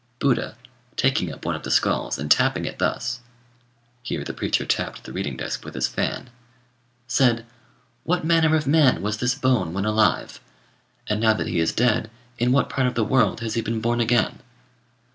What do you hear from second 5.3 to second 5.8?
desk with